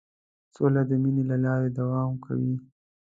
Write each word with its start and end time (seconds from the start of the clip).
سوله 0.53 0.81
د 0.89 0.91
مینې 1.01 1.23
له 1.31 1.37
لارې 1.45 1.69
دوام 1.77 2.11
کوي. 2.25 2.55